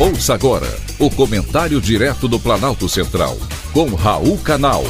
Ouça 0.00 0.32
agora 0.32 0.68
o 0.96 1.10
comentário 1.10 1.80
direto 1.80 2.28
do 2.28 2.38
Planalto 2.38 2.88
Central, 2.88 3.36
com 3.72 3.96
Raul 3.96 4.38
Canal. 4.38 4.84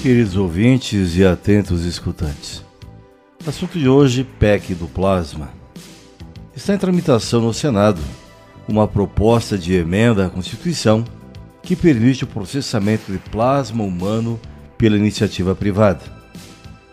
Queridos 0.00 0.34
ouvintes 0.34 1.14
e 1.14 1.26
atentos 1.26 1.84
escutantes. 1.84 2.64
Assunto 3.46 3.78
de 3.78 3.86
hoje: 3.86 4.24
PEC 4.24 4.74
do 4.76 4.86
plasma. 4.86 5.50
Está 6.56 6.72
em 6.72 6.78
tramitação 6.78 7.42
no 7.42 7.52
Senado 7.52 8.00
uma 8.66 8.88
proposta 8.88 9.58
de 9.58 9.74
emenda 9.74 10.24
à 10.24 10.30
Constituição 10.30 11.04
que 11.62 11.76
permite 11.76 12.24
o 12.24 12.26
processamento 12.26 13.12
de 13.12 13.18
plasma 13.18 13.84
humano 13.84 14.40
pela 14.78 14.96
iniciativa 14.96 15.54
privada. 15.54 16.21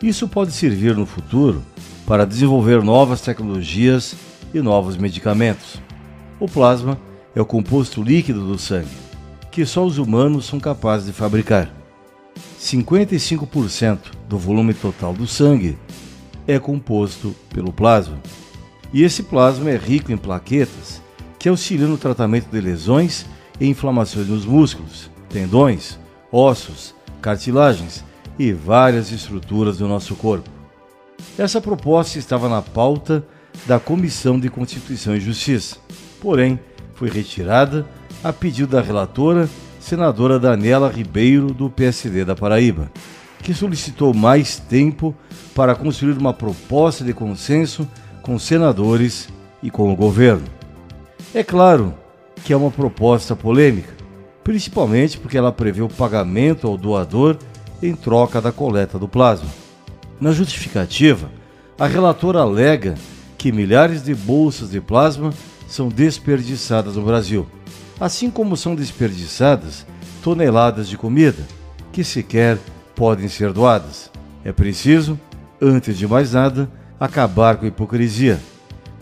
Isso 0.02 0.30
pode 0.30 0.54
servir 0.54 0.96
no 0.96 1.06
futuro 1.06 1.62
para 2.08 2.26
desenvolver 2.26 2.82
novas 2.82 3.20
tecnologias 3.20 4.16
e 4.54 4.62
novos 4.62 4.96
medicamentos. 4.96 5.82
O 6.40 6.48
plasma 6.48 6.98
é 7.36 7.42
o 7.42 7.46
composto 7.46 8.02
líquido 8.02 8.48
do 8.48 8.58
sangue, 8.58 8.88
que 9.52 9.66
só 9.66 9.86
os 9.86 9.98
humanos 9.98 10.46
são 10.46 10.58
capazes 10.58 11.08
de 11.08 11.14
fabricar. 11.14 11.70
55% 12.58 14.00
do 14.28 14.38
volume 14.38 14.74
total 14.74 15.14
do 15.14 15.28
sangue 15.28 15.78
é 16.48 16.58
composto 16.58 17.36
pelo 17.50 17.74
plasma. 17.74 18.18
E 18.94 19.04
esse 19.04 19.24
plasma 19.24 19.70
é 19.70 19.76
rico 19.76 20.14
em 20.14 20.18
plaquetas 20.18 21.02
que 21.38 21.50
auxiliam 21.50 21.90
no 21.90 21.98
tratamento 21.98 22.50
de 22.50 22.62
lesões 22.62 23.26
e 23.60 23.68
inflamações 23.68 24.28
nos 24.28 24.46
músculos, 24.46 25.12
tendões, 25.30 26.00
ossos, 26.32 26.96
cartilagens 27.22 28.04
e 28.40 28.54
várias 28.54 29.12
estruturas 29.12 29.78
do 29.78 29.88
nosso 29.88 30.16
corpo. 30.16 30.50
Essa 31.38 31.60
proposta 31.60 32.18
estava 32.18 32.48
na 32.48 32.62
pauta 32.62 33.24
da 33.68 33.80
Comissão 33.80 34.40
de 34.40 34.50
Constituição 34.50 35.14
e 35.16 35.20
Justiça, 35.20 35.76
porém 36.22 36.58
foi 36.96 37.10
retirada 37.10 37.86
a 38.24 38.32
pedido 38.32 38.72
da 38.72 38.82
relatora, 38.82 39.50
senadora 39.80 40.40
Daniela 40.40 40.90
Ribeiro, 40.90 41.54
do 41.54 41.70
PSD 41.70 42.24
da 42.24 42.36
Paraíba, 42.36 42.90
que 43.44 43.54
solicitou 43.54 44.14
mais 44.14 44.58
tempo 44.58 45.14
para 45.54 45.76
construir 45.76 46.18
uma 46.18 46.34
proposta 46.34 47.04
de 47.04 47.14
consenso 47.14 47.88
com 48.22 48.40
senadores 48.40 49.28
e 49.62 49.70
com 49.70 49.92
o 49.92 49.96
governo. 49.96 50.46
É 51.34 51.44
claro 51.44 51.94
que 52.44 52.54
é 52.54 52.58
uma 52.58 52.72
proposta 52.72 53.36
polêmica, 53.36 53.94
principalmente 54.44 55.18
porque 55.18 55.38
ela 55.38 55.52
prevê 55.52 55.82
o 55.82 55.90
pagamento 55.90 56.68
ao 56.68 56.78
doador 56.78 57.38
em 57.82 57.96
troca 57.96 58.42
da 58.42 58.52
coleta 58.52 59.00
do 59.00 59.08
plasma. 59.08 59.50
Na 60.20 60.32
justificativa, 60.32 61.30
a 61.78 61.88
relatora 61.88 62.40
alega 62.40 62.96
que 63.38 63.52
milhares 63.52 64.04
de 64.04 64.14
bolsas 64.14 64.72
de 64.72 64.82
plasma 64.82 65.34
são 65.68 65.88
desperdiçadas 65.88 66.96
no 66.96 67.04
Brasil, 67.04 67.48
assim 68.00 68.30
como 68.30 68.58
são 68.58 68.76
desperdiçadas 68.76 69.86
toneladas 70.22 70.90
de 70.90 70.98
comida 70.98 71.48
que 71.92 72.04
sequer 72.04 72.58
podem 72.96 73.30
ser 73.30 73.54
doadas. 73.54 74.12
É 74.44 74.52
preciso, 74.52 75.18
antes 75.62 75.98
de 75.98 76.08
mais 76.08 76.34
nada, 76.34 76.70
acabar 77.00 77.56
com 77.56 77.66
a 77.66 77.70
hipocrisia. 77.70 78.40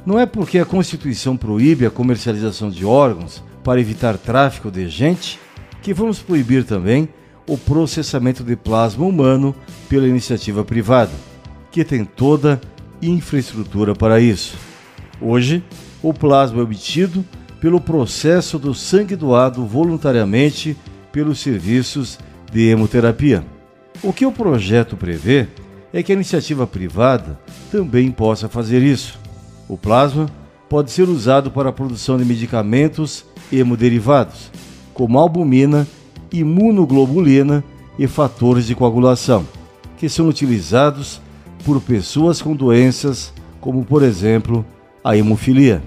Não 0.06 0.20
é 0.20 0.26
porque 0.26 0.60
a 0.60 0.66
Constituição 0.66 1.36
proíbe 1.36 1.86
a 1.86 1.92
comercialização 1.92 2.70
de 2.70 2.86
órgãos 2.86 3.44
para 3.64 3.82
evitar 3.82 4.18
tráfico 4.18 4.70
de 4.70 4.88
gente 4.88 5.40
que 5.82 5.94
vamos 5.94 6.20
proibir 6.20 6.64
também 6.64 7.10
o 7.48 7.58
processamento 7.58 8.44
de 8.44 8.56
plasma 8.56 9.06
humano 9.06 9.56
pela 9.88 10.08
iniciativa 10.08 10.66
privada, 10.66 11.12
que 11.72 11.84
tem 11.84 12.04
toda 12.04 12.60
infraestrutura 13.02 13.96
para 13.96 14.20
isso. 14.20 14.58
Hoje, 15.22 15.64
o 16.04 16.14
plasma 16.14 16.60
é 16.60 16.64
obtido 16.64 17.24
pelo 17.62 17.80
processo 17.80 18.60
do 18.60 18.74
sangue 18.74 19.16
doado 19.16 19.66
voluntariamente 19.66 20.78
pelos 21.12 21.40
serviços 21.40 22.20
de 22.52 22.70
hemoterapia. 22.70 23.44
O 24.04 24.14
que 24.14 24.26
o 24.26 24.32
projeto 24.32 24.96
prevê 24.96 25.48
é 25.92 26.04
que 26.04 26.12
a 26.12 26.16
iniciativa 26.16 26.68
privada 26.68 27.40
também 27.72 28.12
possa 28.12 28.48
fazer 28.48 28.84
isso. 28.84 29.20
O 29.68 29.78
plasma 29.78 30.30
pode 30.70 30.92
ser 30.92 31.10
usado 31.10 31.50
para 31.50 31.70
a 31.70 31.74
produção 31.74 32.18
de 32.18 32.26
medicamentos 32.26 33.26
hemoderivados, 33.52 34.52
como 34.94 35.18
albumina 35.18 35.88
imunoglobulina 36.32 37.64
e 37.98 38.08
fatores 38.08 38.66
de 38.66 38.76
coagulação, 38.76 39.46
que 39.98 40.08
são 40.08 40.28
utilizados 40.28 41.22
por 41.66 41.82
pessoas 41.82 42.42
com 42.42 42.56
doenças 42.56 43.34
como, 43.60 43.84
por 43.84 44.04
exemplo, 44.04 44.66
a 45.04 45.18
hemofilia. 45.18 45.82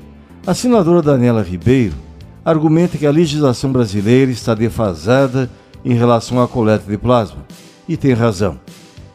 A 0.46 0.54
senadora 0.54 1.02
Daniela 1.02 1.42
Ribeiro 1.42 1.94
argumenta 2.44 2.98
que 2.98 3.06
a 3.06 3.10
legislação 3.10 3.70
brasileira 3.70 4.30
está 4.30 4.54
defasada 4.54 5.50
em 5.84 5.94
relação 5.94 6.42
à 6.42 6.48
coleta 6.48 6.90
de 6.90 6.98
plasma, 6.98 7.44
e 7.88 7.96
tem 7.96 8.12
razão. 8.12 8.60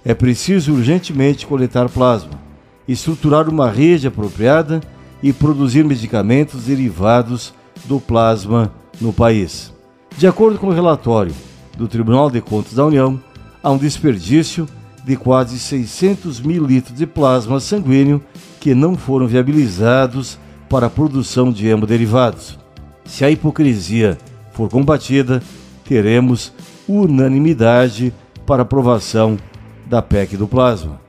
É 0.03 0.13
preciso 0.13 0.73
urgentemente 0.73 1.45
coletar 1.45 1.89
plasma, 1.89 2.39
estruturar 2.87 3.49
uma 3.49 3.69
rede 3.69 4.07
apropriada 4.07 4.81
e 5.21 5.33
produzir 5.33 5.83
medicamentos 5.83 6.63
derivados 6.63 7.53
do 7.85 7.99
plasma 7.99 8.71
no 9.01 9.11
país. 9.11 9.74
De 10.17 10.25
acordo 10.25 10.57
com 10.57 10.67
o 10.67 10.73
relatório 10.73 11.33
do 11.77 11.89
Tribunal 11.89 12.31
de 12.31 12.39
Contas 12.39 12.73
da 12.73 12.85
União, 12.85 13.21
há 13.61 13.69
um 13.69 13.77
desperdício 13.77 14.65
de 15.03 15.17
quase 15.17 15.59
600 15.59 16.39
mil 16.39 16.65
litros 16.65 16.97
de 16.97 17.05
plasma 17.05 17.59
sanguíneo 17.59 18.23
que 18.61 18.73
não 18.73 18.95
foram 18.95 19.27
viabilizados 19.27 20.39
para 20.69 20.87
a 20.87 20.89
produção 20.89 21.51
de 21.51 21.67
hemoderivados. 21.67 22.57
Se 23.03 23.25
a 23.25 23.29
hipocrisia 23.29 24.17
for 24.53 24.69
combatida, 24.69 25.43
teremos 25.83 26.53
unanimidade 26.87 28.13
para 28.45 28.61
aprovação 28.61 29.37
da 29.85 30.01
PEC 30.01 30.37
do 30.37 30.47
plasma. 30.47 31.01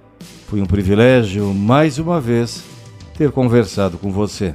Foi 0.48 0.60
um 0.60 0.66
privilégio, 0.66 1.54
mais 1.54 1.98
uma 1.98 2.20
vez, 2.20 2.64
ter 3.16 3.30
conversado 3.30 3.98
com 3.98 4.10
você. 4.10 4.54